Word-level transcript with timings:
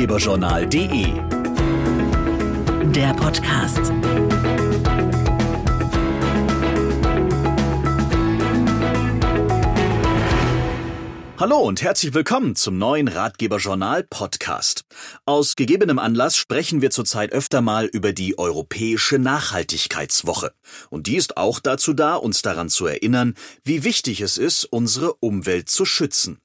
ratgeberjournal.de. 0.00 1.12
Der 2.90 3.12
Podcast. 3.14 3.92
Hallo 11.38 11.58
und 11.58 11.82
herzlich 11.82 12.14
willkommen 12.14 12.56
zum 12.56 12.78
neuen 12.78 13.08
Ratgeberjournal 13.08 14.04
Podcast. 14.04 14.84
Aus 15.26 15.54
gegebenem 15.54 15.98
Anlass 15.98 16.34
sprechen 16.34 16.80
wir 16.80 16.90
zurzeit 16.90 17.32
öfter 17.32 17.60
mal 17.60 17.84
über 17.84 18.14
die 18.14 18.38
Europäische 18.38 19.18
Nachhaltigkeitswoche. 19.18 20.52
Und 20.88 21.08
die 21.08 21.16
ist 21.16 21.36
auch 21.36 21.60
dazu 21.60 21.92
da, 21.92 22.14
uns 22.14 22.40
daran 22.40 22.70
zu 22.70 22.86
erinnern, 22.86 23.34
wie 23.64 23.84
wichtig 23.84 24.22
es 24.22 24.38
ist, 24.38 24.64
unsere 24.64 25.12
Umwelt 25.16 25.68
zu 25.68 25.84
schützen. 25.84 26.40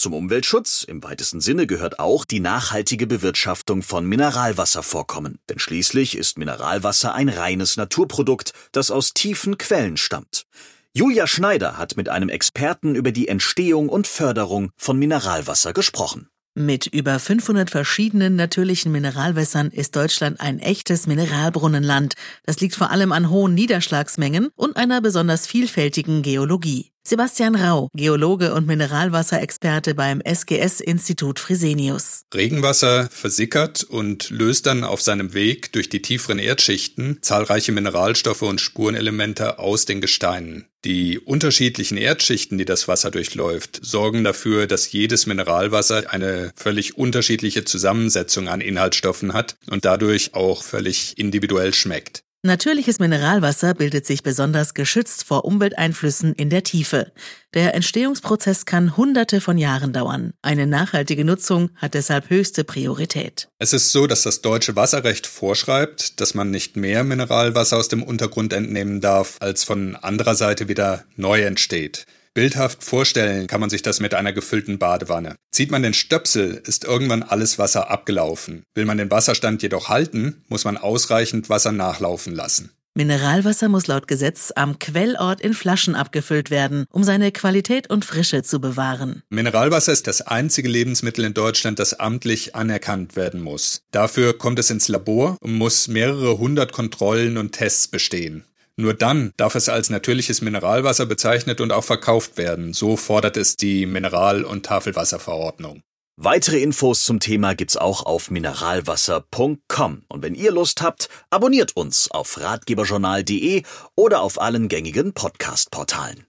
Zum 0.00 0.14
Umweltschutz 0.14 0.82
im 0.82 1.02
weitesten 1.02 1.42
Sinne 1.42 1.66
gehört 1.66 1.98
auch 1.98 2.24
die 2.24 2.40
nachhaltige 2.40 3.06
Bewirtschaftung 3.06 3.82
von 3.82 4.06
Mineralwasservorkommen. 4.06 5.40
Denn 5.50 5.58
schließlich 5.58 6.16
ist 6.16 6.38
Mineralwasser 6.38 7.12
ein 7.12 7.28
reines 7.28 7.76
Naturprodukt, 7.76 8.54
das 8.72 8.90
aus 8.90 9.12
tiefen 9.12 9.58
Quellen 9.58 9.98
stammt. 9.98 10.46
Julia 10.94 11.26
Schneider 11.26 11.76
hat 11.76 11.98
mit 11.98 12.08
einem 12.08 12.30
Experten 12.30 12.94
über 12.94 13.12
die 13.12 13.28
Entstehung 13.28 13.90
und 13.90 14.06
Förderung 14.06 14.70
von 14.78 14.98
Mineralwasser 14.98 15.74
gesprochen. 15.74 16.30
Mit 16.54 16.86
über 16.86 17.18
500 17.18 17.68
verschiedenen 17.68 18.36
natürlichen 18.36 18.92
Mineralwässern 18.92 19.70
ist 19.70 19.96
Deutschland 19.96 20.40
ein 20.40 20.60
echtes 20.60 21.08
Mineralbrunnenland. 21.08 22.14
Das 22.46 22.58
liegt 22.60 22.74
vor 22.74 22.90
allem 22.90 23.12
an 23.12 23.28
hohen 23.28 23.52
Niederschlagsmengen 23.52 24.48
und 24.56 24.78
einer 24.78 25.02
besonders 25.02 25.46
vielfältigen 25.46 26.22
Geologie. 26.22 26.90
Sebastian 27.10 27.56
Rau, 27.56 27.88
Geologe 27.92 28.54
und 28.54 28.68
Mineralwasserexperte 28.68 29.96
beim 29.96 30.20
SGS-Institut 30.20 31.40
Fresenius. 31.40 32.22
Regenwasser 32.32 33.08
versickert 33.10 33.82
und 33.82 34.30
löst 34.30 34.66
dann 34.66 34.84
auf 34.84 35.02
seinem 35.02 35.34
Weg 35.34 35.72
durch 35.72 35.88
die 35.88 36.02
tieferen 36.02 36.38
Erdschichten 36.38 37.18
zahlreiche 37.20 37.72
Mineralstoffe 37.72 38.42
und 38.42 38.60
Spurenelemente 38.60 39.58
aus 39.58 39.86
den 39.86 40.00
Gesteinen. 40.00 40.66
Die 40.84 41.18
unterschiedlichen 41.18 41.98
Erdschichten, 41.98 42.58
die 42.58 42.64
das 42.64 42.86
Wasser 42.86 43.10
durchläuft, 43.10 43.80
sorgen 43.82 44.22
dafür, 44.22 44.68
dass 44.68 44.92
jedes 44.92 45.26
Mineralwasser 45.26 46.12
eine 46.12 46.52
völlig 46.54 46.96
unterschiedliche 46.96 47.64
Zusammensetzung 47.64 48.46
an 48.48 48.60
Inhaltsstoffen 48.60 49.32
hat 49.32 49.56
und 49.68 49.84
dadurch 49.84 50.34
auch 50.34 50.62
völlig 50.62 51.18
individuell 51.18 51.74
schmeckt. 51.74 52.22
Natürliches 52.42 52.98
Mineralwasser 52.98 53.74
bildet 53.74 54.06
sich 54.06 54.22
besonders 54.22 54.72
geschützt 54.72 55.24
vor 55.24 55.44
Umwelteinflüssen 55.44 56.32
in 56.32 56.48
der 56.48 56.62
Tiefe. 56.62 57.12
Der 57.52 57.74
Entstehungsprozess 57.74 58.64
kann 58.64 58.96
hunderte 58.96 59.42
von 59.42 59.58
Jahren 59.58 59.92
dauern. 59.92 60.32
Eine 60.40 60.66
nachhaltige 60.66 61.26
Nutzung 61.26 61.68
hat 61.76 61.92
deshalb 61.92 62.30
höchste 62.30 62.64
Priorität. 62.64 63.48
Es 63.58 63.74
ist 63.74 63.92
so, 63.92 64.06
dass 64.06 64.22
das 64.22 64.40
deutsche 64.40 64.74
Wasserrecht 64.74 65.26
vorschreibt, 65.26 66.18
dass 66.22 66.32
man 66.32 66.50
nicht 66.50 66.78
mehr 66.78 67.04
Mineralwasser 67.04 67.76
aus 67.76 67.88
dem 67.88 68.02
Untergrund 68.02 68.54
entnehmen 68.54 69.02
darf, 69.02 69.36
als 69.40 69.64
von 69.64 69.94
anderer 69.96 70.34
Seite 70.34 70.66
wieder 70.66 71.04
neu 71.16 71.42
entsteht. 71.42 72.06
Bildhaft 72.32 72.84
vorstellen 72.84 73.48
kann 73.48 73.60
man 73.60 73.68
sich 73.68 73.82
das 73.82 74.00
mit 74.00 74.14
einer 74.14 74.32
gefüllten 74.32 74.78
Badewanne. 74.78 75.34
Zieht 75.60 75.70
man 75.70 75.82
den 75.82 75.92
Stöpsel, 75.92 76.62
ist 76.64 76.84
irgendwann 76.84 77.22
alles 77.22 77.58
Wasser 77.58 77.90
abgelaufen. 77.90 78.62
Will 78.74 78.86
man 78.86 78.96
den 78.96 79.10
Wasserstand 79.10 79.62
jedoch 79.62 79.90
halten, 79.90 80.42
muss 80.48 80.64
man 80.64 80.78
ausreichend 80.78 81.50
Wasser 81.50 81.70
nachlaufen 81.70 82.34
lassen. 82.34 82.70
Mineralwasser 82.94 83.68
muss 83.68 83.86
laut 83.86 84.08
Gesetz 84.08 84.54
am 84.56 84.78
Quellort 84.78 85.42
in 85.42 85.52
Flaschen 85.52 85.94
abgefüllt 85.94 86.50
werden, 86.50 86.86
um 86.90 87.04
seine 87.04 87.30
Qualität 87.30 87.90
und 87.90 88.06
Frische 88.06 88.42
zu 88.42 88.58
bewahren. 88.58 89.22
Mineralwasser 89.28 89.92
ist 89.92 90.06
das 90.06 90.22
einzige 90.22 90.70
Lebensmittel 90.70 91.26
in 91.26 91.34
Deutschland, 91.34 91.78
das 91.78 92.00
amtlich 92.00 92.54
anerkannt 92.54 93.14
werden 93.14 93.42
muss. 93.42 93.82
Dafür 93.90 94.38
kommt 94.38 94.58
es 94.58 94.70
ins 94.70 94.88
Labor 94.88 95.36
und 95.42 95.52
muss 95.52 95.88
mehrere 95.88 96.38
hundert 96.38 96.72
Kontrollen 96.72 97.36
und 97.36 97.52
Tests 97.52 97.86
bestehen. 97.86 98.44
Nur 98.80 98.94
dann 98.94 99.32
darf 99.36 99.54
es 99.54 99.68
als 99.68 99.90
natürliches 99.90 100.40
Mineralwasser 100.40 101.04
bezeichnet 101.04 101.60
und 101.60 101.70
auch 101.70 101.84
verkauft 101.84 102.38
werden. 102.38 102.72
So 102.72 102.96
fordert 102.96 103.36
es 103.36 103.56
die 103.56 103.84
Mineral- 103.84 104.44
und 104.44 104.64
Tafelwasserverordnung. 104.64 105.82
Weitere 106.16 106.60
Infos 106.60 107.04
zum 107.04 107.20
Thema 107.20 107.54
gibt's 107.54 107.76
auch 107.76 108.04
auf 108.04 108.30
mineralwasser.com. 108.30 110.02
Und 110.08 110.22
wenn 110.22 110.34
ihr 110.34 110.52
Lust 110.52 110.80
habt, 110.82 111.08
abonniert 111.28 111.76
uns 111.76 112.10
auf 112.10 112.40
ratgeberjournal.de 112.40 113.62
oder 113.96 114.22
auf 114.22 114.40
allen 114.40 114.68
gängigen 114.68 115.12
Podcast-Portalen. 115.12 116.26